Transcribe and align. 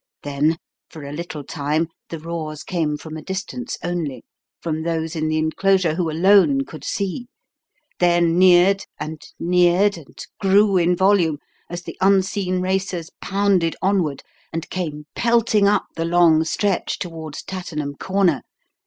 Then, 0.23 0.57
for 0.89 1.03
a 1.03 1.11
little 1.11 1.43
time, 1.43 1.87
the 2.09 2.17
roars 2.17 2.63
came 2.63 2.97
from 2.97 3.15
a 3.17 3.21
distance 3.21 3.77
only 3.83 4.23
from 4.59 4.81
those 4.81 5.15
in 5.15 5.27
the 5.27 5.37
enclosure 5.37 5.93
who 5.93 6.09
alone 6.09 6.61
could 6.65 6.83
see 6.83 7.27
then 7.99 8.35
neared 8.39 8.83
and 8.99 9.21
neared 9.39 9.99
and 9.99 10.17
grew 10.39 10.75
in 10.75 10.95
volume, 10.95 11.37
as 11.69 11.83
the 11.83 11.97
unseen 12.01 12.61
racers 12.61 13.11
pounded 13.21 13.75
onward 13.79 14.23
and 14.51 14.71
came 14.71 15.05
pelting 15.13 15.67
up 15.67 15.85
the 15.95 16.03
long 16.05 16.43
stretch 16.45 16.97
toward 16.97 17.35
Tattenham 17.45 17.93
Corner. 17.95 18.41